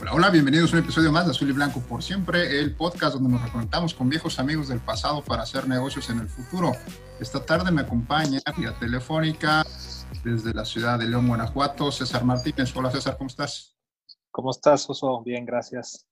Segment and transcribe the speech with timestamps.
[0.00, 3.14] Hola, hola, bienvenidos a un episodio más de Azul y Blanco por siempre, el podcast
[3.14, 6.70] donde nos reconectamos con viejos amigos del pasado para hacer negocios en el futuro.
[7.18, 9.66] Esta tarde me acompaña vía telefónica
[10.22, 12.72] desde la ciudad de León, Guanajuato, César Martínez.
[12.76, 13.76] Hola César, ¿cómo estás?
[14.30, 15.20] ¿Cómo estás, Oso?
[15.24, 16.06] Bien, gracias.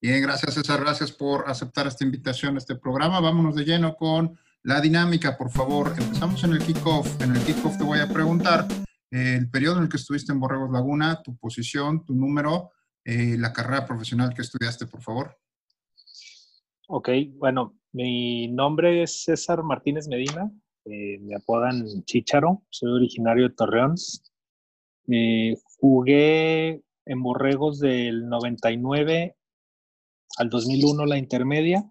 [0.00, 3.20] Bien, gracias César, gracias por aceptar esta invitación a este programa.
[3.20, 5.94] Vámonos de lleno con la dinámica, por favor.
[5.98, 7.20] Empezamos en el kickoff.
[7.20, 8.66] En el kickoff te voy a preguntar
[9.10, 12.70] el periodo en el que estuviste en Borregos Laguna, tu posición, tu número
[13.08, 15.38] eh, la carrera profesional que estudiaste, por favor.
[16.88, 20.50] Ok, bueno, mi nombre es César Martínez Medina,
[20.86, 23.94] eh, me apodan Chicharo, soy originario de Torreón.
[25.08, 29.36] Eh, jugué en Borregos del 99
[30.38, 31.88] al 2001 la intermedia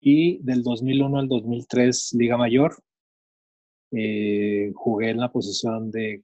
[0.00, 2.76] y del 2001 al 2003 Liga Mayor.
[3.90, 6.22] jugué en la posición de,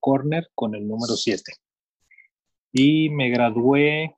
[0.00, 1.52] corner con el número 7
[2.72, 4.16] y me gradué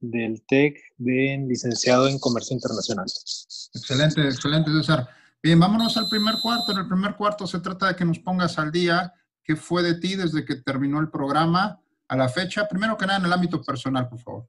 [0.00, 3.06] del TEC de licenciado en Comercio Internacional.
[3.06, 5.08] Excelente, excelente, César.
[5.42, 6.72] Bien, vámonos al primer cuarto.
[6.72, 9.12] En el primer cuarto se trata de que nos pongas al día
[9.44, 12.68] qué fue de ti desde que terminó el programa a la fecha.
[12.68, 14.48] Primero que nada, en el ámbito personal, por favor.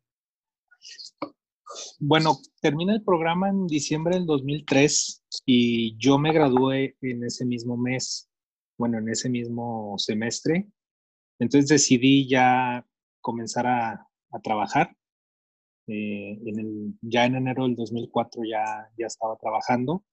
[1.99, 7.77] Bueno, termina el programa en diciembre del 2003 y yo me gradué en ese mismo
[7.77, 8.29] mes,
[8.77, 10.67] bueno, en ese mismo semestre.
[11.39, 12.85] Entonces decidí ya
[13.23, 14.07] comenzar a,
[14.43, 14.95] trabajar.
[15.87, 16.39] Eh,
[17.01, 20.03] ya en enero del 2004 ya, ya estaba trabajando.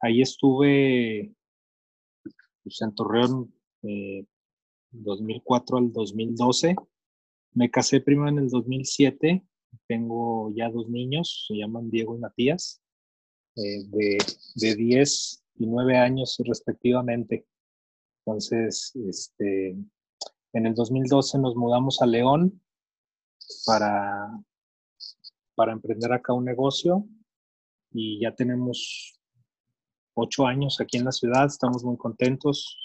[0.00, 1.34] Ahí estuve
[2.62, 3.54] pues, en Torreón
[4.90, 6.76] 2004 eh, al 2012.
[7.54, 9.44] Me casé primero en el 2007.
[9.86, 12.82] Tengo ya dos niños, se llaman Diego y Matías,
[13.56, 14.18] eh, de,
[14.54, 17.46] de 10 y 9 años respectivamente.
[18.24, 19.76] Entonces, este,
[20.52, 22.60] en el 2012 nos mudamos a León
[23.66, 24.28] para,
[25.54, 27.06] para emprender acá un negocio
[27.90, 29.18] y ya tenemos
[30.14, 32.78] ocho años aquí en la ciudad, estamos muy contentos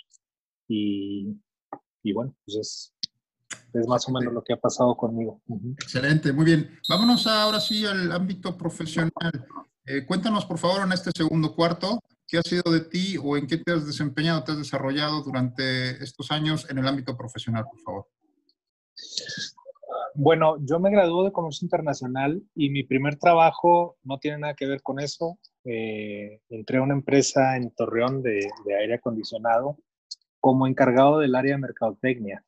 [0.68, 1.38] y,
[2.14, 2.58] bueno, pues
[3.74, 5.42] es, más o menos lo que ha pasado conmigo.
[5.80, 6.80] Excelente, muy bien.
[6.90, 9.48] Vámonos ahora sí al ámbito profesional.
[9.86, 13.48] Eh, cuéntanos, por favor, en este segundo cuarto, ¿Qué ha sido de ti o en
[13.48, 17.80] qué te has desempeñado, te has desarrollado durante estos años en el ámbito profesional, por
[17.80, 18.08] favor?
[20.14, 24.68] Bueno, yo me gradué de Comercio Internacional y mi primer trabajo no tiene nada que
[24.68, 25.40] ver con eso.
[25.64, 28.40] Eh, entré a una empresa en Torreón de,
[28.78, 29.78] aire acondicionado
[30.42, 32.44] como encargado del área de mercadotecnia.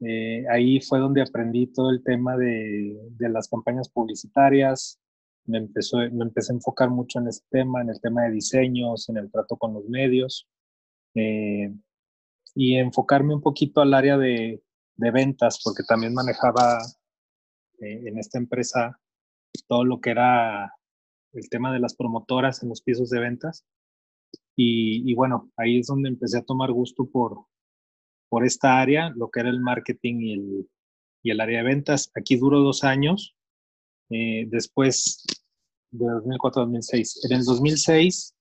[0.00, 5.00] Eh, ahí fue donde aprendí todo el tema de, de las campañas publicitarias,
[5.46, 9.08] me, empezó, me empecé a enfocar mucho en este tema, en el tema de diseños,
[9.08, 10.48] en el trato con los medios,
[11.14, 11.72] eh,
[12.54, 14.62] y enfocarme un poquito al área de,
[14.96, 16.78] de ventas, porque también manejaba
[17.80, 18.98] eh, en esta empresa
[19.68, 20.74] todo lo que era
[21.32, 23.64] el tema de las promotoras en los pisos de ventas.
[24.54, 27.46] Y, y, bueno, ahí es donde empecé a tomar gusto por,
[28.28, 30.70] por esta área, lo que era el marketing y el,
[31.22, 32.10] y el área de ventas.
[32.14, 33.34] Aquí duró dos años
[34.12, 35.24] eh, después
[35.90, 37.24] de 2004 2006.
[37.30, 38.34] En el 2006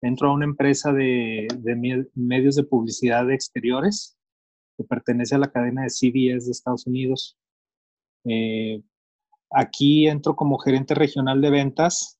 [0.00, 1.48] entró a una empresa de,
[2.14, 4.16] medios de publicidad de exteriores
[4.76, 7.36] que pertenece a la cadena de CBS de Estados Unidos.
[8.24, 8.82] Eh,
[9.50, 12.18] aquí entro como gerente regional de ventas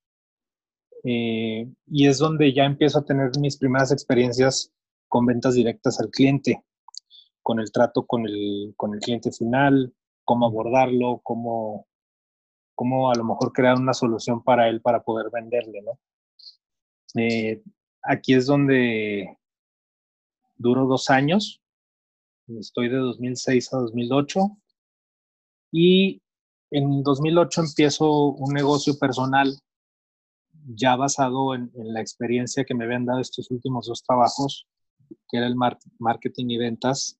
[1.04, 4.70] eh, y es donde ya empiezo a tener mis primeras experiencias
[5.08, 6.62] con ventas directas al cliente,
[7.42, 11.86] con el trato con el cliente final, cómo abordarlo, cómo
[12.82, 16.00] cómo a lo mejor crear una solución para él para poder venderle, ¿no?
[17.14, 17.62] Eh,
[18.02, 19.38] aquí es donde
[20.56, 21.62] duró dos años,
[22.48, 24.40] estoy de 2006 a 2008
[25.70, 26.22] y
[26.72, 29.56] en 2008 empiezo un negocio personal
[30.66, 34.66] ya basado en, la experiencia que me habían dado estos últimos dos trabajos,
[35.28, 35.54] que era el
[36.00, 37.16] marketing y ventas,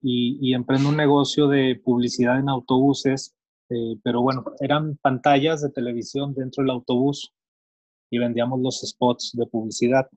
[0.00, 3.34] y, y emprendo un negocio de publicidad en autobuses
[3.70, 7.32] eh, pero bueno, eran pantallas de televisión dentro del autobús
[8.10, 10.08] y vendíamos los spots de publicidad.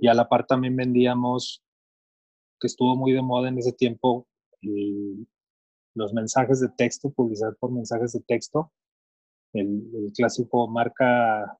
[0.00, 1.62] Y a la par también vendíamos,
[2.60, 4.26] que estuvo muy de moda en ese tiempo,
[5.94, 8.72] los mensajes de texto, publicidad por mensajes de texto,
[9.52, 11.58] el, clásico marca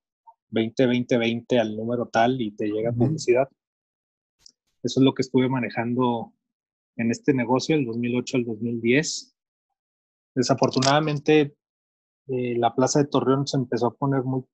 [0.50, 3.49] 20-20-20 al número tal y te llega publicidad.
[4.82, 6.32] Eso es lo que estuve manejando
[6.96, 9.34] en este negocio del 2008 al 2010.
[10.38, 11.56] Desafortunadamente,
[12.29, 14.44] eh, la plaza de Torreón se empezó a poner muy,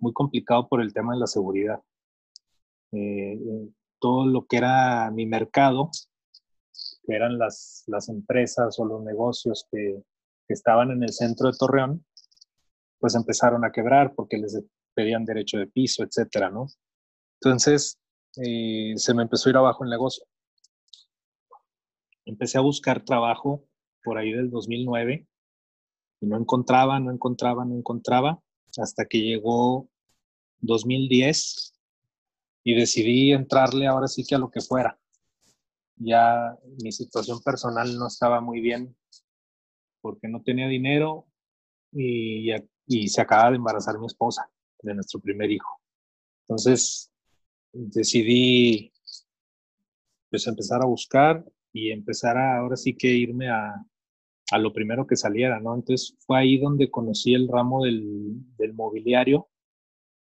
[0.00, 1.80] muy complicado por el tema de la seguridad.
[2.90, 3.68] Eh, eh,
[4.00, 5.92] todo lo que era mi mercado,
[7.06, 10.02] que eran las, las empresas o los negocios que,
[10.48, 12.04] que estaban en el centro de Torreón,
[12.98, 14.60] pues empezaron a quebrar porque les
[14.92, 16.66] pedían derecho de piso, etcétera, ¿no?
[17.40, 17.96] Entonces,
[18.32, 20.24] se me empezó a ir abajo el negocio
[22.24, 23.64] empecé a buscar trabajo
[24.02, 25.26] por ahí del 2009
[26.20, 28.40] y no encontraba, no encontraba, no encontraba,
[28.78, 29.88] hasta que llegó
[30.60, 31.74] 2010
[32.64, 34.98] y decidí entrarle ahora sí que a lo que fuera.
[35.96, 38.96] Ya mi situación personal no estaba muy bien
[40.00, 41.26] porque no tenía dinero
[41.92, 42.50] y,
[42.86, 44.48] y se acaba de embarazar mi esposa
[44.82, 45.80] de nuestro primer hijo.
[46.42, 47.10] Entonces
[47.72, 48.92] decidí
[50.30, 53.74] pues empezar a buscar y empezar a, ahora sí que irme a,
[54.52, 55.74] a lo primero que saliera, ¿no?
[55.74, 59.48] Entonces fue ahí donde conocí el ramo del, del mobiliario,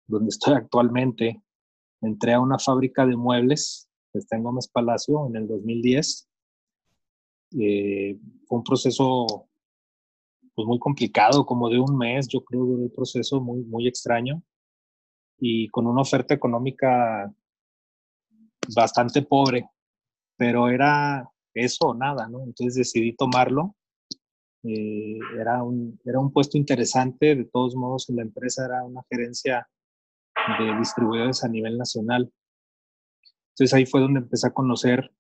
[0.07, 1.43] donde estoy actualmente.
[2.01, 6.29] Entré a una fábrica de muebles que está en Gómez Palacio en el 2010.
[7.59, 9.49] Eh, fue un proceso
[10.55, 14.43] pues muy complicado, como de un mes, yo creo que un proceso muy, muy extraño
[15.39, 17.33] y con una oferta económica
[18.75, 19.69] bastante pobre
[20.41, 22.43] pero era eso o nada, ¿no?
[22.43, 23.77] Entonces decidí tomarlo.
[24.63, 29.69] Eh, era, un, era un puesto interesante, de todos modos la empresa era una gerencia
[30.59, 32.31] de distribuidores a nivel nacional.
[33.51, 35.11] Entonces ahí fue donde empecé a conocer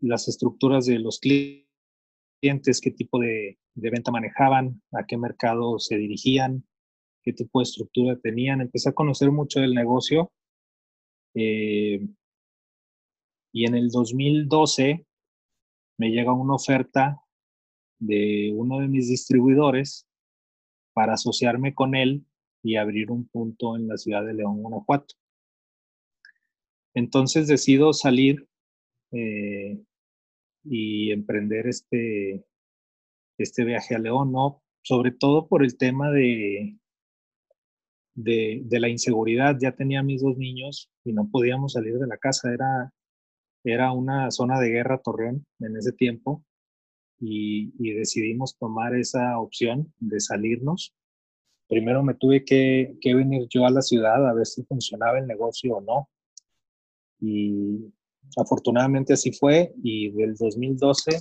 [0.00, 5.96] las estructuras de los clientes, qué tipo de, de venta manejaban, a qué mercado se
[5.96, 6.64] dirigían,
[7.22, 8.60] qué tipo de estructura tenían.
[8.60, 10.32] Empecé a conocer mucho del negocio.
[11.34, 12.00] Eh,
[13.52, 15.06] y en el 2012
[15.98, 17.19] me llega una oferta
[18.00, 20.08] de uno de mis distribuidores
[20.92, 22.24] para asociarme con él
[22.62, 25.14] y abrir un punto en la ciudad de León, Guanajuato.
[26.94, 28.48] Entonces decido salir
[29.12, 29.80] eh,
[30.64, 32.44] y emprender este,
[33.38, 34.62] este viaje a León, ¿no?
[34.82, 36.78] Sobre todo por el tema de,
[38.14, 39.56] de, de, la inseguridad.
[39.60, 42.52] Ya tenía mis dos niños y no podíamos salir de la casa.
[42.52, 42.92] Era,
[43.62, 46.44] era una zona de guerra Torreón en ese tiempo
[47.20, 50.94] y, decidimos tomar esa opción de salirnos.
[51.68, 55.76] Primero me tuve que, venir yo a la ciudad a ver si funcionaba el negocio
[55.76, 56.08] o no.
[57.20, 57.92] Y
[58.36, 61.20] afortunadamente así fue y del 2012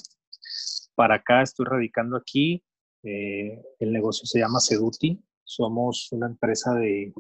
[0.96, 2.64] para acá estoy radicando aquí.
[3.04, 5.20] Eh, el negocio se llama Seduti.
[5.44, 7.14] Somos una empresa de,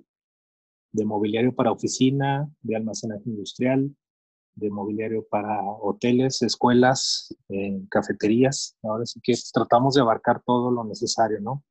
[0.91, 3.93] de mobiliario para oficina, de almacenaje industrial,
[4.59, 8.77] de mobiliario para hoteles, escuelas, eh, cafeterías.
[8.83, 11.63] Ahora sí que tratamos de abarcar todo lo necesario, ¿no?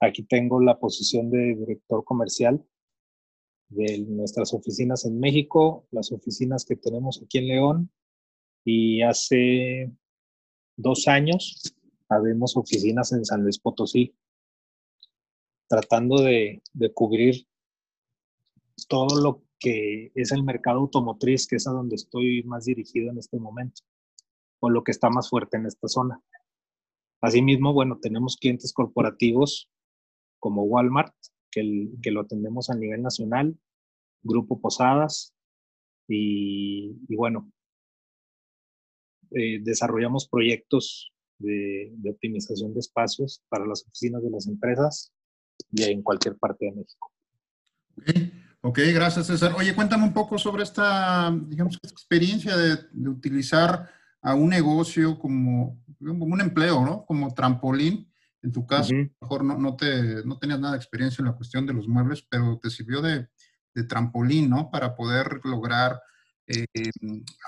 [0.00, 2.64] Aquí tengo la posición de director comercial
[3.68, 7.90] de nuestras oficinas en México, las oficinas que tenemos aquí en León
[8.64, 9.92] y hace
[10.76, 11.74] dos años
[12.08, 14.14] abrimos oficinas en San Luis Potosí,
[15.68, 17.46] tratando de, de cubrir
[18.88, 23.18] todo lo que es el mercado automotriz, que es a donde estoy más dirigido en
[23.18, 23.82] este momento,
[24.60, 26.20] o lo que está más fuerte en esta zona.
[27.20, 29.68] Asimismo, bueno, tenemos clientes corporativos
[30.38, 31.14] como Walmart,
[31.50, 33.58] que, que lo atendemos a nivel nacional,
[34.22, 35.34] Grupo Posadas,
[36.08, 37.52] y, bueno,
[39.30, 45.12] eh, desarrollamos proyectos de, optimización de espacios para las oficinas de las empresas
[45.70, 47.12] y en cualquier parte de México.
[48.60, 49.54] Ok, gracias César.
[49.56, 53.88] Oye, cuéntame un poco sobre esta, digamos, experiencia de, utilizar
[54.20, 57.04] a un negocio como, un empleo, ¿no?
[57.06, 58.12] Como trampolín.
[58.42, 61.26] En tu caso, a lo mejor no, no, te, no tenías nada de experiencia en
[61.26, 63.28] la cuestión de los muebles, pero te sirvió de,
[63.74, 64.70] de trampolín, ¿no?
[64.70, 66.00] Para poder lograr
[66.46, 66.64] eh,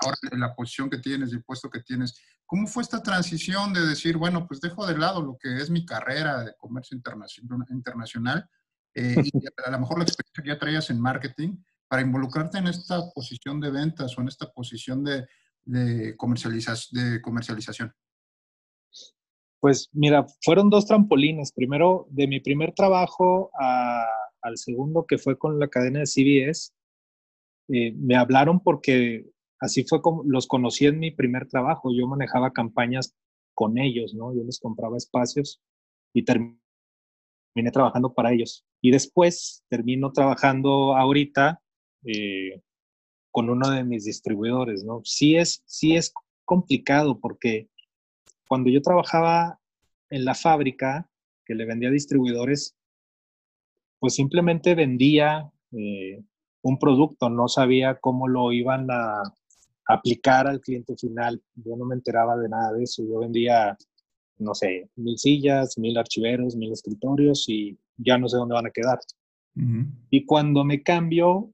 [0.01, 2.15] ahora la posición que tienes y el puesto que tienes.
[2.45, 5.85] ¿Cómo fue esta transición de decir, bueno, pues dejo de lado lo que es mi
[5.85, 8.49] carrera de comercio internacional
[8.95, 11.57] eh, y a lo mejor la experiencia que ya traías en marketing
[11.87, 15.27] para involucrarte en esta posición de ventas o en esta posición de,
[15.65, 17.93] de, de comercialización?
[19.59, 21.51] Pues mira, fueron dos trampolines.
[21.51, 26.73] Primero, de mi primer trabajo al segundo, que fue con la cadena de CBS,
[27.69, 29.29] eh, me hablaron porque
[29.59, 31.91] así fue como los conocí en mi primer trabajo.
[31.93, 33.15] Yo manejaba campañas
[33.53, 34.33] con ellos, ¿no?
[34.35, 35.61] Yo les compraba espacios
[36.13, 36.57] y terminé
[37.71, 38.65] trabajando para ellos.
[38.81, 41.61] Y después termino trabajando ahorita
[42.03, 42.61] eh,
[43.29, 45.01] con uno de mis distribuidores, ¿no?
[45.03, 47.69] Sí es, sí es complicado porque
[48.47, 49.59] cuando yo trabajaba
[50.09, 51.09] en la fábrica
[51.45, 52.75] que le vendía a distribuidores,
[53.99, 56.21] pues simplemente vendía eh,
[56.63, 59.21] un producto, no sabía cómo lo iban a
[59.85, 61.41] aplicar al cliente final.
[61.55, 63.03] Yo no me enteraba de nada de eso.
[63.03, 63.77] Yo vendía,
[64.37, 68.71] no sé, mil sillas, mil archiveros, mil escritorios y ya no sé dónde van a
[68.71, 68.99] quedar.
[70.09, 71.51] Y cuando me cambio,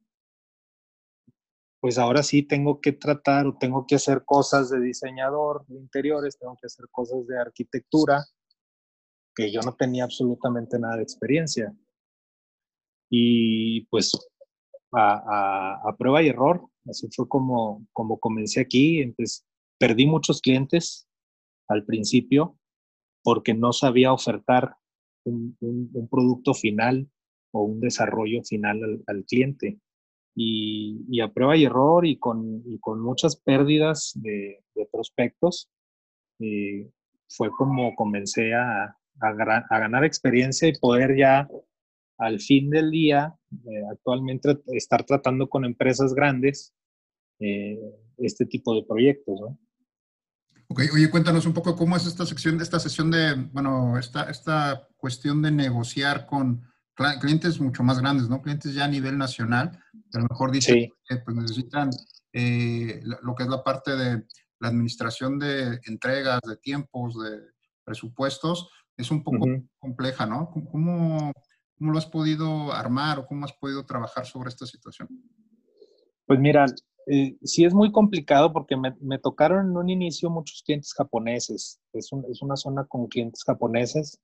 [1.80, 6.38] pues ahora sí tengo que tratar o tengo que hacer cosas de diseñador de interiores,
[6.38, 8.24] tengo que hacer cosas de arquitectura,
[9.36, 11.74] que yo no tenía absolutamente nada de experiencia.
[13.10, 14.12] Y pues
[14.94, 16.68] a, prueba y error.
[16.90, 19.02] Así fue como, como comencé aquí.
[19.02, 19.46] Entonces,
[19.78, 21.08] perdí muchos clientes
[21.68, 22.58] al principio
[23.24, 24.78] porque no sabía ofertar
[25.30, 27.08] un, producto final
[27.52, 29.80] o un desarrollo final al, cliente.
[30.36, 32.64] Y, a prueba y error y con,
[33.02, 35.70] muchas pérdidas de, prospectos,
[36.40, 36.90] eh,
[37.30, 41.48] fue como comencé a, a, ganar experiencia y poder ya
[42.18, 46.74] al fin del día, eh, actualmente estar tratando con empresas grandes
[47.40, 47.80] eh,
[48.18, 49.58] este tipo de proyectos, ¿no?
[50.78, 54.88] Ok, oye, cuéntanos un poco cómo es esta sección, esta sesión de, bueno, esta, esta
[54.96, 56.70] cuestión de negociar con
[57.20, 58.44] clientes mucho más grandes, ¿no?
[58.44, 59.72] Clientes ya a nivel nacional,
[60.14, 61.90] a lo mejor dicen que pues, necesitan
[62.32, 64.28] eh, lo que es la parte de
[64.60, 67.40] la administración de entregas, de tiempos, de
[67.84, 69.48] presupuestos, es un poco
[69.80, 70.52] compleja, ¿no?
[70.52, 71.32] ¿Cómo,
[71.76, 75.10] ¿Cómo lo has podido armar o cómo has podido trabajar sobre esta situación?
[76.28, 76.68] Pues mira,
[77.10, 81.80] eh, sí es muy complicado porque me, tocaron en un inicio muchos clientes japoneses.
[81.94, 84.20] Es, una zona con clientes japoneses.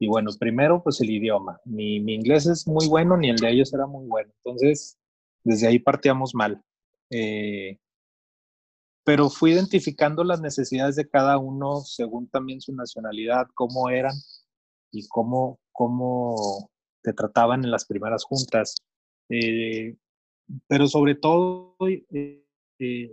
[0.00, 1.60] Y bueno, primero pues el idioma.
[1.64, 4.32] Ni mi inglés es muy bueno ni el de ellos era muy bueno.
[4.44, 4.98] Entonces,
[5.44, 6.60] desde ahí partíamos mal.
[7.10, 7.78] Eh,
[9.04, 14.14] pero fui identificando las necesidades de cada uno según también su nacionalidad, cómo eran
[14.90, 16.68] y cómo, cómo
[17.02, 18.76] te trataban en las primeras juntas.
[19.30, 19.96] Eh,
[20.66, 21.76] pero sobre todo,
[22.14, 22.44] eh,
[22.78, 23.12] eh,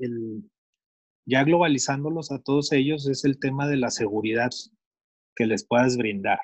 [1.25, 4.49] ya globalizándolos a todos ellos, es el tema de la seguridad
[5.35, 6.39] que les puedas brindar.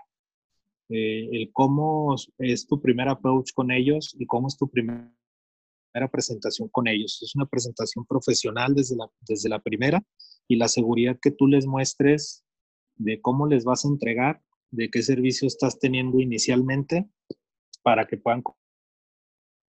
[0.89, 5.13] el cómo es tu primer approach con ellos y cómo es tu primera
[6.12, 7.21] presentación con ellos.
[7.21, 10.03] Es una presentación profesional desde la, desde la primera
[10.48, 12.43] y la seguridad que tú les muestres
[12.95, 17.10] de cómo les vas a entregar, de qué servicio estás teniendo inicialmente
[17.83, 18.43] para que puedan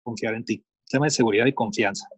[0.02, 0.67] confiar en ti.
[0.88, 2.08] Tema de seguridad y confianza.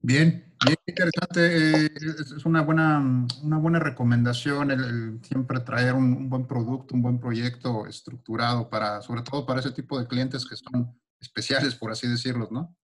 [0.00, 1.84] Bien, bien interesante.
[1.84, 7.18] Eh, es una buena, una buena recomendación el, siempre traer un, buen producto, un buen
[7.18, 12.06] proyecto estructurado para, sobre todo para ese tipo de clientes que son especiales, por así
[12.06, 12.76] decirlo, ¿no?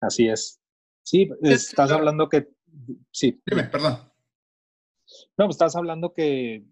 [0.00, 0.60] Así es.
[1.02, 2.48] Sí, estás hablando que,
[3.10, 3.42] sí.
[3.44, 3.98] Dime, perdón.
[5.36, 6.64] No, pues estás hablando que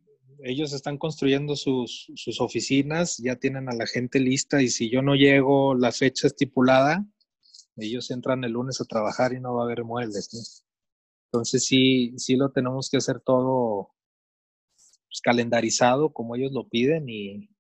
[0.43, 5.15] ellos están construyendo sus, oficinas, ya tienen a la gente lista y si yo no
[5.15, 7.05] llego la fecha estipulada,
[7.77, 10.65] ellos entran el lunes a trabajar y no va a haber muebles.
[11.27, 13.91] Entonces sí, sí lo tenemos que hacer todo
[15.09, 17.51] pues, calendarizado como ellos lo piden y,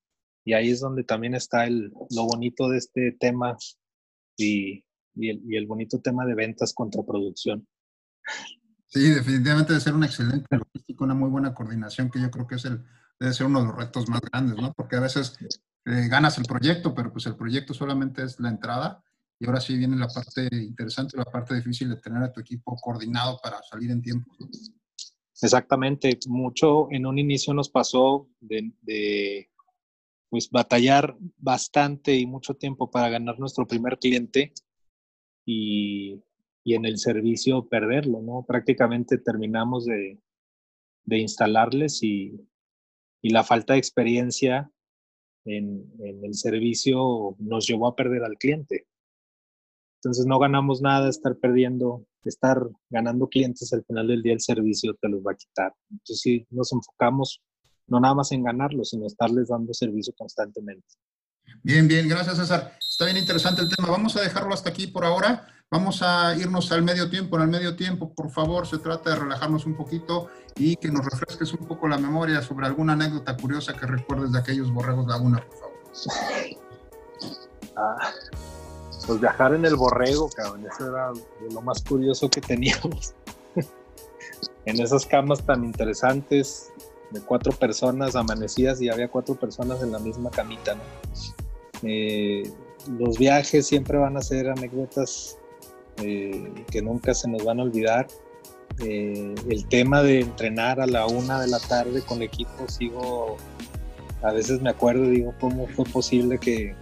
[0.54, 3.58] ahí es donde también está el, lo bonito de este tema
[4.38, 4.82] y,
[5.16, 7.68] el, y el bonito tema de ventas contra producción.
[8.88, 12.54] Sí, definitivamente debe ser una excelente logística, una muy buena coordinación, que yo creo que
[12.54, 12.82] es el,
[13.20, 14.72] debe ser uno de los retos más grandes, ¿no?
[14.72, 15.36] Porque a veces
[15.84, 19.04] eh, ganas el proyecto, pero pues el proyecto solamente es la entrada
[19.38, 22.76] y ahora sí viene la parte interesante, la parte difícil de tener a tu equipo
[22.76, 24.34] coordinado para salir en tiempo.
[25.40, 29.50] Exactamente, mucho en un inicio nos pasó de, de
[30.30, 34.52] pues batallar bastante y mucho tiempo para ganar nuestro primer cliente
[35.44, 36.22] y
[36.68, 38.44] y en el servicio perderlo, ¿no?
[38.46, 40.20] Prácticamente terminamos de,
[41.06, 42.46] instalarles y,
[43.22, 44.70] la falta de experiencia
[45.46, 48.86] en, el servicio nos llevó a perder al cliente.
[49.96, 54.94] Entonces no ganamos nada estar perdiendo, estar ganando clientes al final del día el servicio
[55.00, 55.72] te los va a quitar.
[55.90, 57.40] Entonces sí nos enfocamos
[57.86, 60.86] no nada más en ganarlos, sino estarles dando servicio constantemente.
[61.62, 62.76] Bien, bien, gracias César.
[62.78, 63.90] Está bien interesante el tema.
[63.90, 65.46] Vamos a dejarlo hasta aquí por ahora.
[65.70, 67.36] Vamos a irnos al medio tiempo.
[67.36, 71.04] En el medio tiempo, por favor, se trata de relajarnos un poquito y que nos
[71.04, 75.44] refresques un poco la memoria sobre alguna anécdota curiosa que recuerdes de aquellos borregos laguna,
[75.46, 75.78] por favor.
[77.76, 78.12] Ah,
[79.06, 81.12] pues viajar en el borrego, cabrón, eso era
[81.52, 83.14] lo más curioso que teníamos.
[84.64, 86.72] en esas camas tan interesantes
[87.10, 90.82] de cuatro personas amanecidas y había cuatro personas en la misma camita, ¿no?
[91.82, 92.50] Eh,
[92.98, 95.38] los viajes siempre van a ser anécdotas
[96.02, 98.06] eh, que nunca se nos van a olvidar.
[98.80, 103.36] Eh, el tema de entrenar a la una de la tarde con el equipo, sigo,
[104.22, 106.74] a veces me acuerdo digo, ¿cómo fue posible que,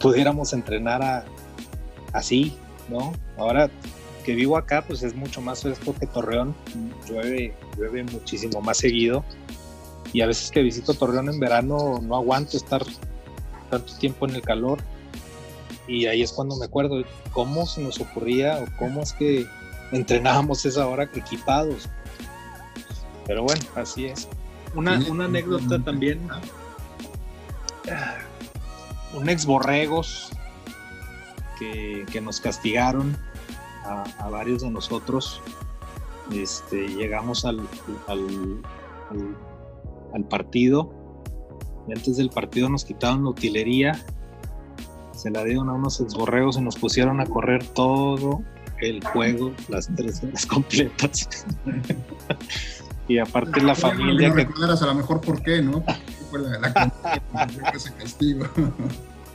[0.00, 1.24] pudiéramos entrenar
[2.12, 2.56] así,
[2.88, 3.12] ¿no?
[3.36, 3.68] Ahora
[4.24, 6.54] que vivo acá, pues es mucho más fresco que Torreón,
[7.08, 9.24] llueve, llueve muchísimo más seguido.
[10.12, 12.82] Y a veces que visito Torreón en verano no aguanto estar
[13.70, 14.78] tanto tiempo en el calor.
[15.92, 19.46] Y ahí es cuando me acuerdo cómo se nos ocurría o cómo es que
[19.92, 21.86] entrenábamos esa hora equipados.
[23.26, 24.26] Pero bueno, así es.
[24.74, 26.26] Una, una anécdota también.
[29.12, 30.30] Un ex borregos
[31.58, 33.14] que, que nos castigaron
[33.84, 35.42] a, varios de nosotros.
[36.32, 37.60] Este, llegamos al,
[38.06, 38.62] al,
[40.14, 40.90] al, partido
[41.86, 44.02] y antes del partido nos quitaron la utilería,
[45.22, 48.42] se la dieron a unos exborreos y nos pusieron a correr todo
[48.80, 51.46] el juego, las tres horas completas.
[53.06, 54.42] y aparte la familia no que...
[54.42, 55.84] a lo mejor por qué, ¿no?
[56.28, 58.46] Fue la, la ese castigo.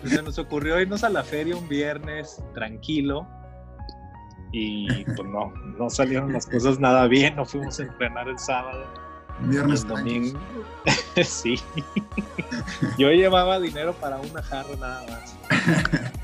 [0.01, 3.25] Pues se nos ocurrió irnos a la feria un viernes tranquilo
[4.51, 9.06] y pues no, no salieron las cosas nada bien, no fuimos a entrenar el sábado.
[9.41, 10.39] Viernes domingo.
[11.23, 11.59] sí.
[12.97, 15.35] Yo llevaba dinero para una jarra nada más.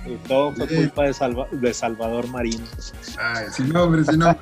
[0.06, 2.64] Y todo fue culpa de, de Salvador Marín.
[3.20, 4.42] Ay, sin nombre, sin nombre.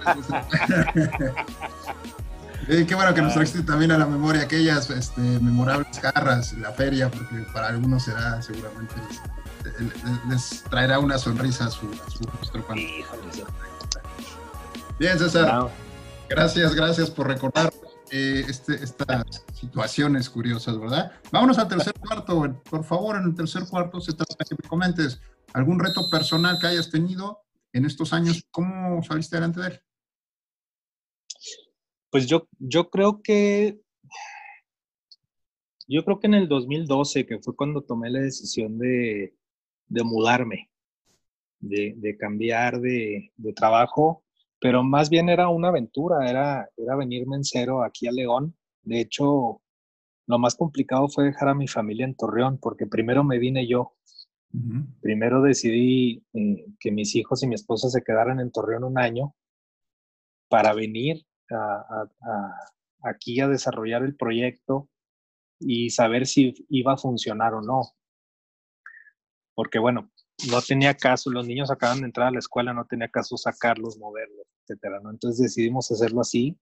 [2.67, 7.09] qué bueno que nos trajiste también a la memoria aquellas este, memorables jarras, la feria,
[7.09, 8.95] porque para algunos será seguramente
[10.29, 11.87] les, traerá una sonrisa a su,
[12.39, 12.65] rostro.
[14.99, 15.69] Bien, César.
[16.29, 17.73] Gracias, gracias por recordar
[18.12, 21.12] eh, este, estas situaciones curiosas, ¿verdad?
[21.32, 25.21] Vámonos al tercer cuarto, por favor, en el tercer cuarto se trata que me comentes
[25.54, 27.41] algún reto personal que hayas tenido
[27.74, 29.80] en estos años, ¿cómo saliste adelante de él?
[32.10, 33.80] Pues yo, yo creo que
[35.91, 39.34] yo creo que en el 2012, que fue cuando tomé la decisión de,
[39.89, 40.69] mudarme,
[41.60, 44.24] de, cambiar de, trabajo,
[44.62, 48.56] pero más bien era una aventura, era, era venirme en cero aquí a León.
[48.84, 49.60] De hecho,
[50.28, 53.95] lo más complicado fue dejar a mi familia en Torreón, porque primero me vine yo.
[55.02, 59.34] Primero decidí eh, que mis hijos y mi esposa se quedaran en Torreón un año
[60.47, 62.08] para venir a,
[63.02, 64.89] aquí a desarrollar el proyecto
[65.60, 67.82] y saber si iba a funcionar o no.
[69.56, 70.12] Porque bueno,
[70.50, 73.97] no tenía caso, los niños acaban de entrar a la escuela, no tenía caso sacarlos,
[73.97, 74.40] moverlos,
[74.71, 75.12] etcétera, ¿no?
[75.12, 76.57] Entonces decidimos hacerlo así,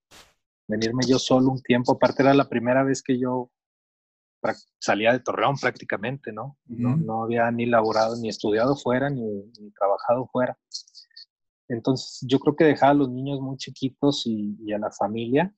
[0.67, 3.52] venirme yo solo un tiempo, aparte era la primera vez que yo
[4.80, 6.58] salía de Torreón prácticamente, ¿no?
[6.65, 9.22] no, no, había ni laborado, ni estudiado fuera, ni,
[9.78, 10.58] trabajado fuera.
[11.67, 15.54] Entonces yo creo que dejar a los niños muy chiquitos y, a la familia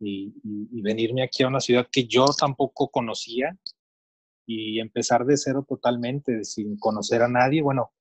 [0.00, 3.56] y, y, venirme aquí a una ciudad que yo tampoco conocía
[4.46, 7.62] y empezar de cero totalmente, sin conocer a nadie.
[7.62, 7.92] Bueno,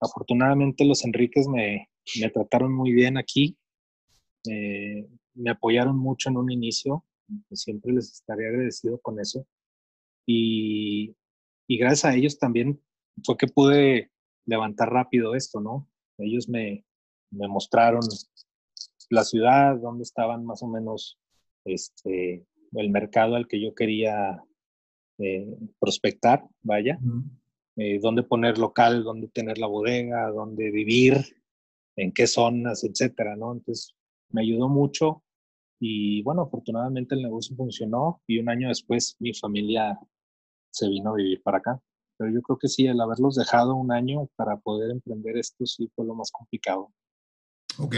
[0.00, 1.88] afortunadamente los Enríquez me,
[2.32, 3.56] trataron muy bien aquí,
[4.48, 7.04] eh, me apoyaron mucho en un inicio,
[7.52, 9.46] siempre les estaré agradecido con eso.
[10.26, 11.14] Y,
[11.68, 12.80] gracias a ellos también
[13.24, 14.10] fue que pude
[14.46, 15.88] levantar rápido esto, ¿no?
[16.18, 16.84] Ellos me,
[17.30, 18.02] me mostraron
[19.08, 21.18] la ciudad, dónde estaban más o menos
[21.64, 24.42] este, el mercado al que yo quería
[25.18, 26.98] eh, prospectar, vaya,
[27.80, 31.16] eh, dónde poner local, dónde tener la bodega, dónde vivir,
[31.96, 33.52] en qué zonas, etcétera, ¿no?
[33.52, 33.94] Entonces,
[34.30, 35.22] me ayudó mucho
[35.80, 39.98] y bueno, afortunadamente el negocio funcionó y un año después mi familia
[40.70, 41.80] se vino a vivir para acá.
[42.18, 45.90] Pero yo creo que sí, el haberlos dejado un año para poder emprender esto sí
[45.96, 46.92] fue lo más complicado.
[47.78, 47.96] Ok,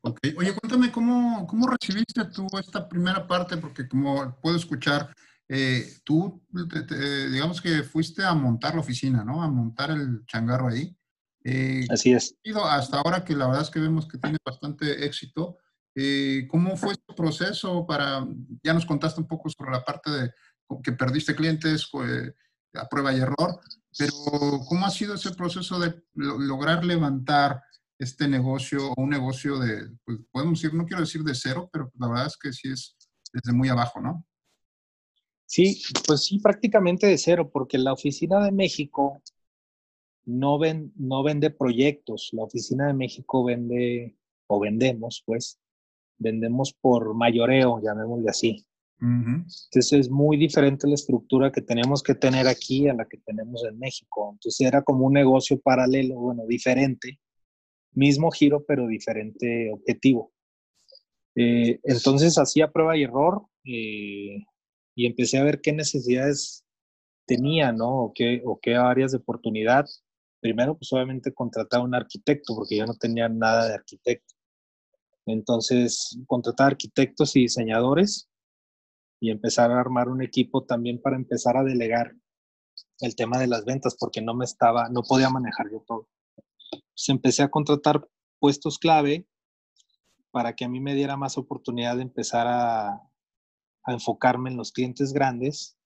[0.00, 0.18] ok.
[0.38, 5.14] Oye, cuéntame cómo, cómo recibiste tú esta primera parte, porque como puedo escuchar,
[5.52, 9.42] eh, tú, digamos que fuiste a montar la oficina, ¿no?
[9.42, 10.96] A montar el changarro ahí.
[11.42, 12.36] Eh, Así es.
[12.64, 15.58] Hasta ahora que la verdad es que vemos que tiene bastante éxito.
[15.96, 18.24] Eh, ¿Cómo fue tu proceso para,
[18.62, 20.30] ya nos contaste un poco sobre la parte de
[20.84, 21.90] que perdiste clientes
[22.74, 23.58] a prueba y error,
[23.98, 24.12] pero
[24.68, 27.60] ¿cómo ha sido ese proceso de lograr levantar
[27.98, 31.90] este negocio o un negocio de, pues podemos decir, no quiero decir de cero, pero
[31.98, 32.96] la verdad es que sí es
[33.32, 34.24] desde muy abajo, ¿no?
[35.50, 39.20] Sí, pues sí, prácticamente de cero, porque la oficina de México
[40.24, 44.14] no, ven, no vende proyectos, la oficina de México vende,
[44.46, 45.58] o vendemos, pues,
[46.18, 48.64] vendemos por mayoreo, llamémosle así.
[49.00, 53.64] Entonces es muy diferente la estructura que tenemos que tener aquí a la que tenemos
[53.64, 54.30] en México.
[54.34, 57.18] Entonces era como un negocio paralelo, bueno, diferente,
[57.92, 60.30] mismo giro, pero diferente objetivo.
[61.34, 64.44] Eh, entonces hacía prueba y error eh,
[65.00, 66.62] y empecé a ver qué necesidades
[67.26, 67.88] tenía, ¿no?
[68.02, 69.86] O qué, o qué áreas de oportunidad.
[70.40, 74.34] Primero, pues obviamente contratar a un arquitecto, porque yo no tenía nada de arquitecto.
[75.24, 78.28] Entonces, contratar arquitectos y diseñadores
[79.20, 82.14] y empezar a armar un equipo también para empezar a delegar
[82.98, 86.08] el tema de las ventas, porque no me estaba, no podía manejar yo todo.
[86.72, 88.06] Entonces empecé a contratar
[88.38, 89.26] puestos clave
[90.30, 93.09] para que a mí me diera más oportunidad de empezar a,
[93.90, 95.76] a enfocarme en los clientes grandes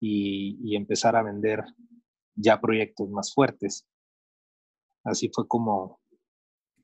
[0.00, 1.64] y, empezar a vender
[2.34, 3.86] ya proyectos más fuertes.
[5.04, 6.00] Así fue como,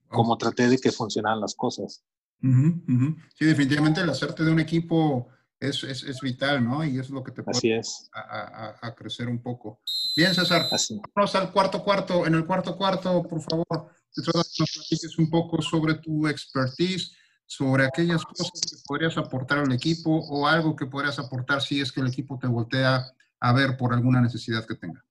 [0.08, 2.04] como traté de que funcionaran las cosas.
[2.40, 5.28] Sí, definitivamente el hacerte de un equipo
[5.60, 6.84] es, es, es, vital, ¿no?
[6.84, 8.10] Y es lo que te puede es.
[8.12, 9.80] A, a, crecer un poco.
[10.16, 10.66] Bien, César.
[11.14, 12.26] Vamos al cuarto cuarto.
[12.26, 17.12] En el cuarto cuarto, por favor, te que nos platiques un poco sobre tu expertise,
[17.56, 21.92] sobre aquellas cosas que podrías aportar al equipo o algo que podrías aportar si es
[21.92, 23.04] que el equipo te voltea
[23.40, 25.04] a ver por alguna necesidad que tenga.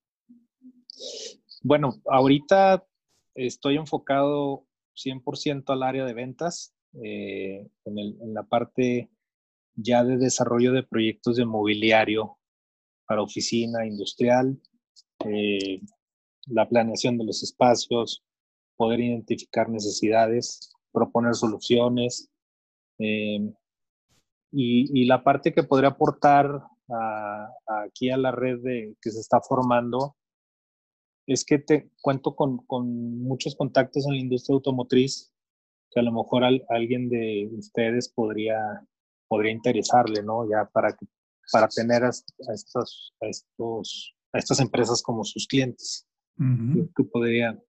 [1.61, 2.83] Bueno, ahorita
[3.35, 6.73] estoy enfocado 100% al área de ventas,
[7.03, 9.11] eh, en, la parte
[9.75, 12.39] ya de desarrollo de proyectos de mobiliario
[13.05, 14.59] para oficina industrial,
[15.25, 15.79] eh,
[16.47, 18.23] la planeación de los espacios,
[18.77, 22.29] poder identificar necesidades, proponer soluciones.
[22.99, 23.51] Eh,
[24.51, 26.61] y, la parte que podría aportar
[27.85, 30.15] aquí a la red de, que se está formando
[31.25, 35.31] es que te cuento con, con, muchos contactos en la industria automotriz
[35.91, 38.57] que a lo mejor alguien de ustedes podría,
[39.27, 40.49] podría interesarle, ¿no?
[40.49, 41.05] Ya para, que,
[41.51, 46.07] para tener a, estos, a, estos, a estas empresas como sus clientes,
[46.95, 47.61] que podría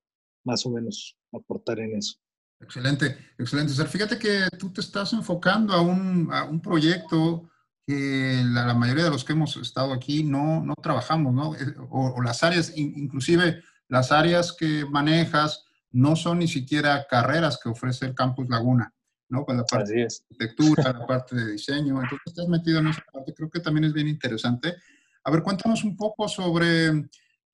[0.44, 2.16] más o menos aportar en eso.
[2.62, 3.72] Excelente, excelente.
[3.86, 7.50] fíjate que tú te estás enfocando a un, a un proyecto
[7.84, 11.54] que la, mayoría de los que hemos estado aquí no, no trabajamos, ¿no?
[11.56, 17.68] Eh, o, las áreas, inclusive las áreas que manejas no son ni siquiera carreras que
[17.68, 18.94] ofrece el Campus Laguna,
[19.28, 19.44] ¿no?
[19.44, 22.00] Con la parte de arquitectura, la parte de diseño.
[22.00, 24.76] Entonces, estás metido en esa parte, creo que también es bien interesante.
[25.24, 27.08] A ver, cuéntanos un poco sobre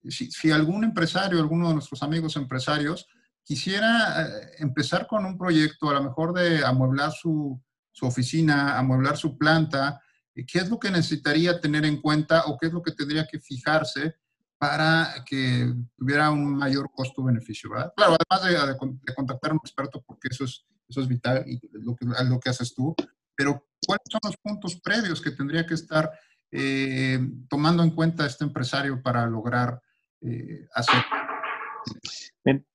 [0.04, 3.08] si, si algún empresario, alguno de nuestros amigos empresarios,
[3.48, 7.58] quisiera eh, empezar con un proyecto, a lo mejor de amueblar su,
[8.02, 10.00] oficina, amueblar su planta,
[10.34, 13.40] ¿qué es lo que necesitaría tener en cuenta o qué es lo que tendría que
[13.40, 14.14] fijarse
[14.56, 17.70] para que tuviera un mayor costo-beneficio?
[17.70, 21.96] Claro, además de, contactar a un experto, porque eso es, eso es vital y lo
[21.96, 22.94] que, lo que haces tú,
[23.34, 26.08] pero ¿cuáles son los puntos previos que tendría que estar
[26.52, 29.82] eh, tomando en cuenta este empresario para lograr
[30.20, 31.02] eh, hacer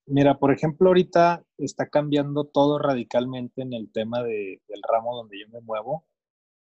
[0.05, 4.59] Mira, por ejemplo, ahorita está cambiando todo radicalmente en el tema del
[4.91, 6.05] ramo donde yo me muevo.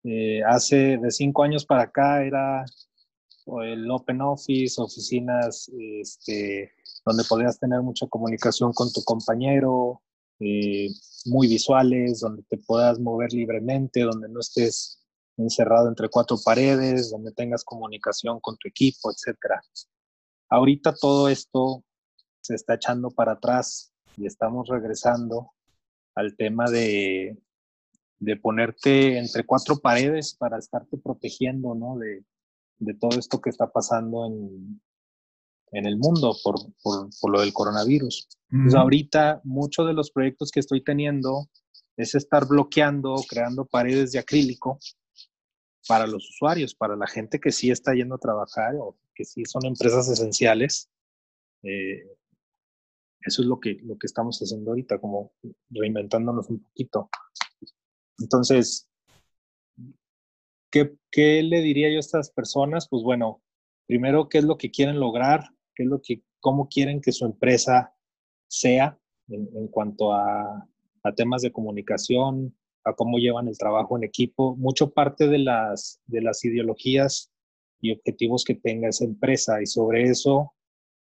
[0.03, 2.65] Eh, hace de cinco años para acá era
[3.63, 6.73] el Open Office, oficinas este,
[7.05, 10.03] donde podías tener mucha comunicación con tu compañero,
[10.41, 10.89] eh,
[11.27, 15.01] muy visuales, donde te puedas mover libremente, donde no estés
[15.37, 19.37] encerrado entre cuatro paredes, donde tengas comunicación con tu equipo, etc.
[20.51, 21.85] Ahorita todo esto
[22.41, 25.53] se está echando para atrás y estamos regresando
[26.15, 27.39] al tema de,
[28.19, 31.97] de ponerte entre cuatro paredes para estarte protegiendo ¿no?
[31.99, 32.25] de,
[32.79, 34.81] de todo esto que está pasando en,
[35.73, 38.29] en el mundo por, por, por, lo del coronavirus.
[38.77, 41.49] ahorita muchos de los proyectos que estoy teniendo
[41.97, 44.79] es estar bloqueando, creando paredes de acrílico
[45.87, 49.45] para los usuarios, para la gente que sí está yendo a trabajar o que sí
[49.45, 50.89] son empresas esenciales.
[51.63, 52.05] Eh,
[53.29, 55.33] eso es lo que, lo que estamos haciendo ahorita, como
[55.71, 57.09] reinventándonos un poquito.
[58.19, 58.89] Entonces,
[60.71, 62.89] ¿qué, ¿qué, le diría yo a estas personas?
[62.89, 63.43] Pues bueno,
[63.87, 65.45] primero, ¿qué es lo que quieren lograr?
[65.75, 67.95] ¿Qué es lo que, cómo quieren que su empresa
[68.49, 70.69] sea en, en cuanto a,
[71.03, 74.57] a, temas de comunicación, a cómo llevan el trabajo en equipo?
[74.57, 77.31] Mucho parte de las, de las ideologías
[77.81, 80.55] y objetivos que tenga esa empresa y sobre eso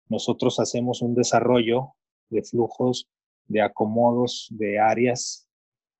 [0.08, 1.94] nosotros hacemos un desarrollo
[2.30, 3.08] de flujos,
[3.46, 5.46] de acomodos, de áreas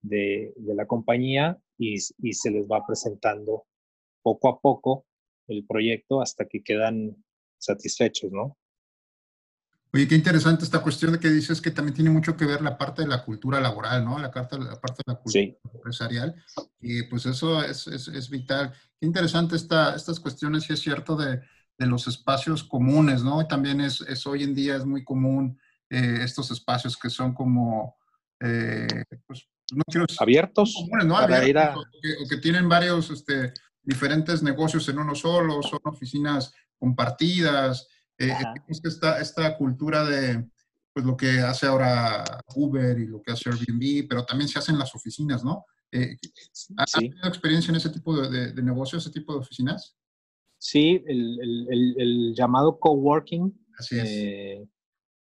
[0.03, 3.65] de, la compañía y, se les va presentando
[4.23, 5.07] poco a poco
[5.49, 7.17] el proyecto hasta que quedan
[7.59, 8.57] satisfechos, ¿no?
[9.93, 12.77] Oye, qué interesante esta cuestión de que dices que también tiene mucho que ver la
[12.77, 14.19] parte de la cultura laboral, ¿no?
[14.19, 16.35] La, parte, la parte de la cultura empresarial.
[16.81, 18.73] Y pues eso es, es, es, vital.
[19.01, 21.41] Qué interesante esta, estas cuestiones, si es cierto, de,
[21.79, 23.41] de, los espacios comunes, ¿no?
[23.41, 25.59] Y también es, es hoy en día es muy común
[25.90, 27.96] eh, estos espacios que son como,
[28.40, 31.16] eh, pues, no quiero abiertos, comunes, ¿no?
[31.16, 36.53] Abiertos, o, que, o, que, tienen varios este, diferentes negocios en uno solo, son oficinas
[36.79, 37.88] compartidas.
[38.18, 38.33] Eh,
[38.66, 40.49] que esta, esta cultura de
[40.92, 44.72] pues, lo que hace ahora Uber y lo que hace Airbnb, pero también se hace
[44.72, 45.66] en las oficinas, ¿no?
[45.92, 46.16] Eh,
[46.79, 49.94] ¿Has tenido experiencia en ese tipo de, de, negocios, ese tipo de oficinas?
[50.59, 51.38] Sí, el,
[51.70, 53.53] el, el, llamado coworking,
[53.92, 54.66] eh,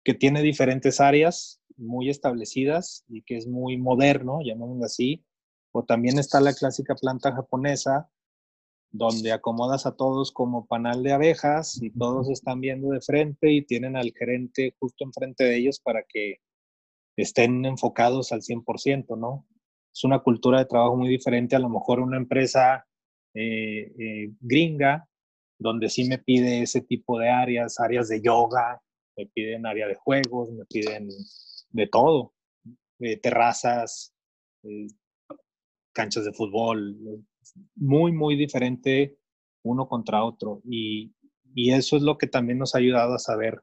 [0.04, 5.24] que tiene diferentes áreas muy establecidas y que es muy moderno, llamémoslo así.
[5.72, 8.10] O también está la clásica planta japonesa,
[8.92, 13.62] donde acomodas a todos como panal de abejas y todos están viendo de frente y
[13.62, 16.42] tienen al gerente justo enfrente de ellos para que
[17.16, 19.46] estén enfocados al 100%, ¿no?
[19.94, 22.86] Es una cultura de trabajo muy diferente a lo mejor una empresa
[23.34, 25.08] eh, eh, gringa,
[25.58, 28.82] donde sí me pide ese tipo de áreas, áreas de yoga,
[29.22, 31.10] me piden área de juegos, me piden
[31.70, 32.34] de todo,
[32.98, 34.14] de terrazas,
[34.64, 34.88] eh,
[35.94, 36.98] canchas de fútbol,
[37.76, 39.18] muy, muy diferente
[39.64, 40.62] uno contra otro.
[40.66, 41.14] Y,
[41.54, 43.62] y eso es lo que también nos ha ayudado a saber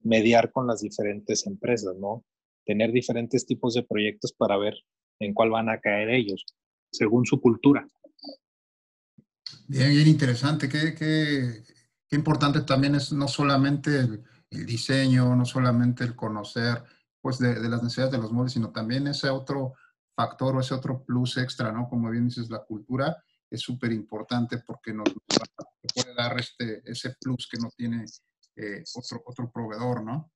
[0.00, 2.24] mediar con las diferentes empresas, ¿no?
[2.64, 4.74] Tener diferentes tipos de proyectos para ver
[5.20, 6.44] en cuál van a caer ellos,
[6.90, 7.86] según su cultura.
[9.68, 10.68] Bien, bien interesante.
[10.68, 11.62] Qué, qué,
[12.08, 16.82] qué importante también es no solamente el, diseño, no solamente el conocer
[17.20, 19.74] pues de, de, las necesidades de los móviles, sino también ese otro
[20.16, 21.88] factor o ese otro plus extra, ¿no?
[21.88, 25.08] Como bien dices, la cultura es súper importante porque nos,
[25.94, 28.04] puede dar este, ese plus que no tiene
[28.56, 30.30] eh, otro, otro proveedor, ¿no?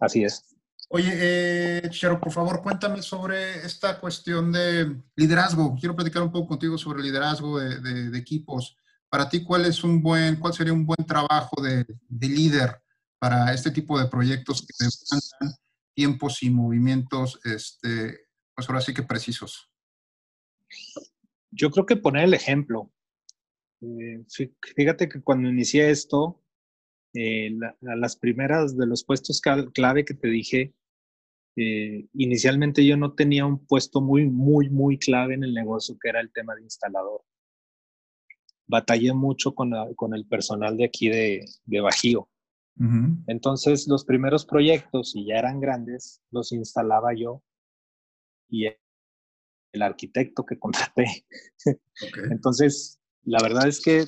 [0.00, 0.56] Así es.
[0.88, 5.76] Oye, eh, Chero, por favor, cuéntame sobre esta cuestión de liderazgo.
[5.78, 8.76] Quiero platicar un poco contigo sobre liderazgo de, de, de equipos.
[9.08, 12.82] Para ti, ¿cuál es un buen, cuál sería un buen trabajo de, de líder
[13.20, 15.58] para este tipo de proyectos que demandan
[15.94, 19.70] tiempos y movimientos este, pues ahora sí que precisos?
[21.50, 22.90] Yo creo que poner el ejemplo.
[23.82, 24.24] Eh,
[24.74, 26.40] fíjate que cuando inicié esto,
[27.14, 30.74] eh, la, las primeras de los puestos clave que te dije,
[31.56, 36.08] eh, inicialmente yo no tenía un puesto muy, muy, muy clave en el negocio, que
[36.08, 37.22] era el tema de instalador.
[38.66, 42.28] Batallé mucho con, la, con el personal de aquí de, de Bajío.
[42.80, 43.24] Uh -huh.
[43.26, 47.42] Entonces, los primeros proyectos, y ya eran grandes, los instalaba yo
[48.48, 48.66] y
[49.72, 51.26] el arquitecto que contraté.
[51.64, 51.74] Okay.
[52.32, 54.00] Entonces, la verdad es que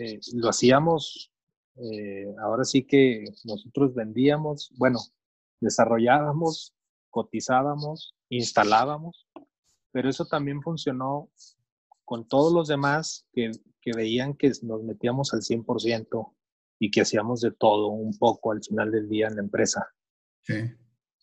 [0.00, 1.30] eh, lo hacíamos,
[1.76, 5.00] eh, ahora sí que nosotros vendíamos, bueno,
[5.60, 6.74] desarrollábamos,
[7.10, 9.28] cotizábamos, instalábamos,
[9.92, 11.30] pero eso también funcionó
[12.04, 16.33] con todos los demás que, que veían que nos metíamos al 100%
[16.78, 19.86] y que hacíamos de todo un poco al final del día en la empresa.
[20.42, 20.54] Sí.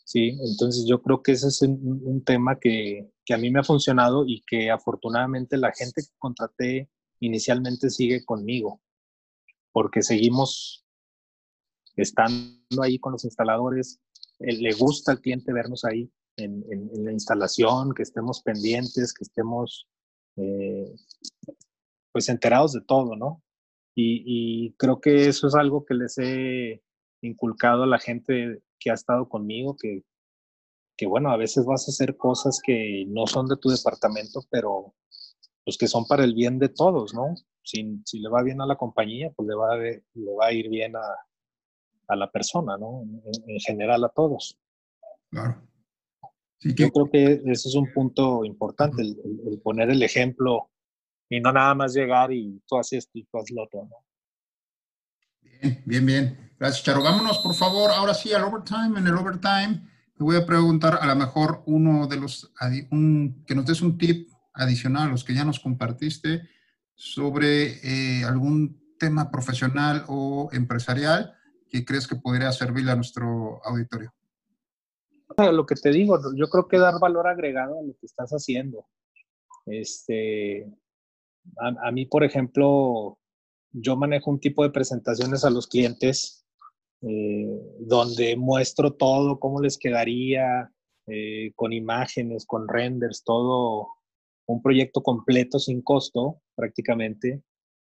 [0.04, 3.60] Sí, entonces yo creo que ese es un, un tema que, que, a mí me
[3.60, 6.90] ha funcionado y que afortunadamente la gente que contraté
[7.22, 8.82] inicialmente sigue conmigo,
[9.72, 10.86] porque seguimos
[11.96, 14.02] estando ahí con los instaladores,
[14.40, 19.14] eh, le gusta al cliente vernos ahí en, en, en la instalación, que estemos pendientes,
[19.14, 19.88] que estemos
[20.36, 20.94] eh,
[22.12, 23.42] pues enterados de todo, ¿no?
[23.96, 26.82] Y, y creo que eso es algo que les he
[27.22, 30.04] inculcado a la gente que ha estado conmigo, que,
[30.98, 34.94] que bueno, a veces vas a hacer cosas que no son de tu departamento, pero
[35.64, 37.36] pues que son para el bien de todos, ¿no?
[37.64, 40.54] Si, si le va bien a la compañía, pues le va a, le va a
[40.54, 41.02] ir bien a,
[42.08, 43.04] a la persona, ¿no?
[43.04, 44.58] En, en, general a todos.
[45.30, 45.62] Claro.
[46.60, 46.84] Sí, que...
[46.84, 50.70] Yo creo que ese es un punto importante, el, el, poner el ejemplo
[51.32, 53.96] y no nada más llegar y tú haces esto y tú haces lo otro, ¿no?
[55.40, 56.52] Bien, bien, bien.
[56.60, 57.02] Gracias, Charo.
[57.02, 59.00] Vámonos, por favor, ahora sí al overtime.
[59.00, 59.82] En el overtime
[60.14, 62.52] te voy a preguntar a lo mejor uno de los,
[62.92, 66.42] un, que nos des un tip adicional a los que ya nos compartiste
[66.96, 71.34] sobre eh, algún tema profesional o empresarial
[71.70, 74.14] que crees que podría servirle a nuestro auditorio.
[75.38, 78.86] Lo que te digo, yo creo que dar valor agregado a lo que estás haciendo.
[79.66, 80.68] Este,
[81.58, 83.18] a, mí, por ejemplo,
[83.72, 86.46] yo manejo un tipo de presentaciones a los clientes
[87.02, 87.48] eh,
[87.80, 90.72] donde muestro todo, cómo les quedaría,
[91.08, 93.88] eh, con imágenes, con renders, todo
[94.46, 97.42] un proyecto completo sin costo prácticamente.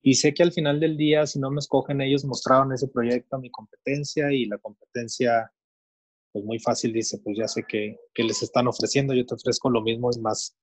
[0.02, 3.36] Y sé que al final del día, si no me escogen, ellos mostraron ese proyecto
[3.36, 5.52] a mi competencia y la competencia,
[6.32, 9.68] pues muy fácil dice, pues ya sé que, que les están ofreciendo, yo te ofrezco
[9.68, 10.56] lo mismo y más,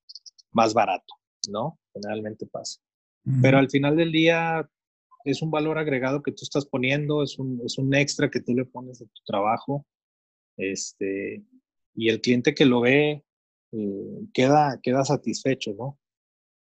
[0.52, 1.14] más barato,
[1.48, 1.78] ¿no?
[1.92, 2.80] Generalmente pasa.
[3.42, 4.66] Pero al final del día
[5.24, 8.54] es un valor agregado que tú estás poniendo, es un, es un extra que tú
[8.54, 9.84] le pones a tu trabajo.
[10.56, 11.44] Este,
[11.94, 13.24] y el cliente que lo ve
[13.72, 15.98] eh, queda, queda satisfecho, ¿no?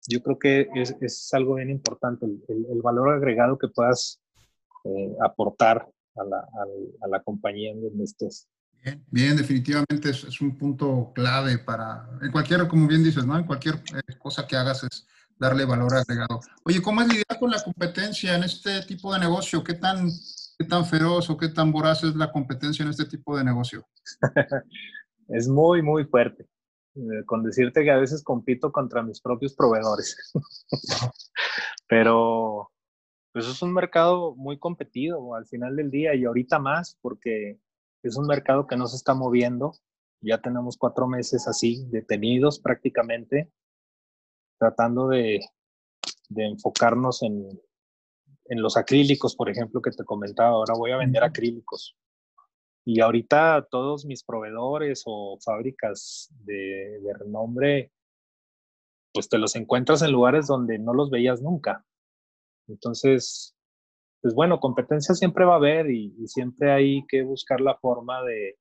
[0.09, 4.21] Yo creo que es, es algo bien importante, el, el, valor agregado que puedas
[4.85, 6.39] eh, aportar a la,
[7.01, 8.47] a, la, compañía en donde estés.
[9.09, 13.37] Bien, definitivamente es, es, un punto clave para, en cualquier, como bien dices, ¿no?
[13.37, 15.07] En cualquier eh, cosa que hagas es
[15.39, 16.39] darle valor agregado.
[16.63, 19.63] Oye, ¿cómo es lidiar con la competencia en este tipo de negocio?
[19.63, 20.09] ¿Qué tan,
[20.57, 23.87] qué tan feroz o qué tan voraz es la competencia en este tipo de negocio?
[25.29, 26.47] es muy, muy fuerte.
[26.95, 30.15] Eh, con decirte que a veces compito contra mis propios proveedores.
[31.87, 32.71] Pero
[33.31, 37.59] pues es un mercado muy competido al final del día y ahorita más porque
[38.03, 39.73] es un mercado que no se está moviendo.
[40.21, 43.51] Ya tenemos cuatro meses así, detenidos prácticamente,
[44.59, 45.39] tratando de,
[46.29, 47.47] de enfocarnos en,
[48.45, 50.51] en los acrílicos, por ejemplo, que te comentaba.
[50.51, 51.95] Ahora voy a vender acrílicos.
[52.89, 57.91] Y ahorita todos mis proveedores o fábricas de, renombre,
[59.13, 61.85] pues te los encuentras en lugares donde no los veías nunca.
[62.69, 63.56] Entonces,
[64.27, 68.57] pues bueno, competencia siempre va a haber y, siempre hay que buscar la forma de,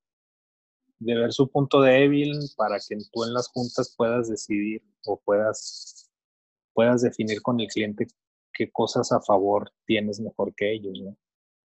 [1.00, 6.09] ver su punto débil para que tú en las juntas puedas decidir o puedas,
[7.02, 8.07] definir con el cliente
[8.52, 11.00] qué cosas a favor tienes mejor que ellos.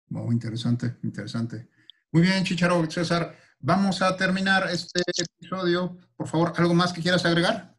[0.07, 1.67] Muy interesante, interesante.
[2.13, 3.35] Muy bien, Chicharo, César.
[3.59, 5.01] Vamos a terminar este
[5.37, 5.97] episodio.
[6.15, 7.70] Por favor, ¿algo más que quieras agregar?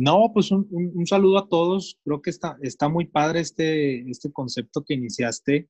[0.00, 0.66] No, pues un,
[1.04, 1.98] saludo a todos.
[2.04, 5.68] Creo que está, está muy padre este, este concepto que iniciaste.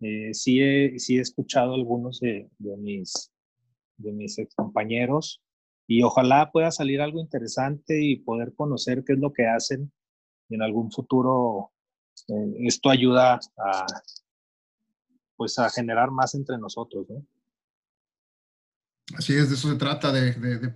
[0.00, 3.30] Eh, sí, he, sí he escuchado algunos de, mis,
[3.96, 5.40] de mis compañeros
[5.86, 9.92] y ojalá pueda salir algo interesante y poder conocer qué es lo que hacen.
[10.48, 11.70] Y en algún futuro
[12.26, 13.86] eh, esto ayuda a,
[15.36, 17.24] pues a generar más entre nosotros, ¿no?
[19.16, 20.74] Así es, de eso se trata, de, de, de,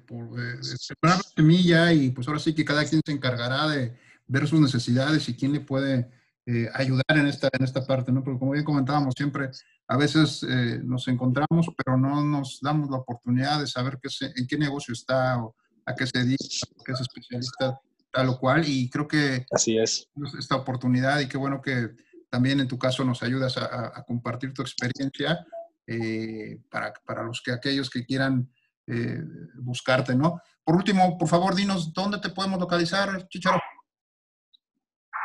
[0.63, 3.95] sembrar la semilla y pues ahora sí que cada quien se encargará de
[4.27, 6.11] ver sus necesidades y quién le puede
[6.47, 8.25] eh, ayudar en esta, en esta parte, ¿no?
[8.25, 9.51] Porque como bien comentábamos siempre,
[9.87, 14.47] a veces eh, nos encontramos, pero no nos damos la oportunidad de saber qué en
[14.47, 17.79] qué negocio está o a qué se dedica, a qué es especialista,
[18.11, 20.09] tal o cual, y creo que Así es.
[20.39, 21.91] esta oportunidad y qué bueno que
[22.31, 25.47] también en tu caso nos ayudas a, compartir tu experiencia
[25.87, 28.51] eh, para, para, los que aquellos que quieran
[28.87, 29.21] eh,
[29.57, 30.41] buscarte, ¿no?
[30.65, 33.61] Por último, por favor, dinos dónde te podemos localizar, Chicharo.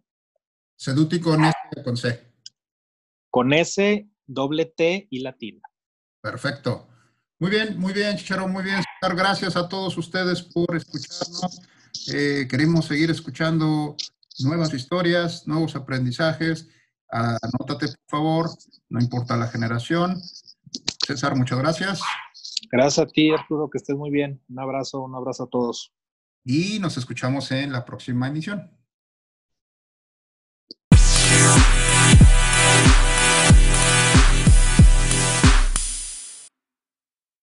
[0.77, 2.31] Seduti con S o con C.
[3.29, 5.59] Con S, doble T y latina.
[6.21, 6.87] Perfecto.
[7.39, 8.81] Muy bien, muy bien, Chicharo, muy bien.
[9.01, 11.59] Gracias a todos ustedes por escucharnos.
[12.13, 13.97] Eh, queremos seguir escuchando
[14.39, 16.69] nuevas historias, nuevos aprendizajes.
[17.09, 18.49] Anótate, por favor,
[18.87, 20.21] no importa la generación.
[21.05, 21.99] César, muchas gracias.
[22.71, 24.41] Gracias a ti, Arturo, que estés muy bien.
[24.49, 25.93] Un abrazo, un abrazo a todos.
[26.43, 28.74] Y nos escuchamos en la próxima emisión.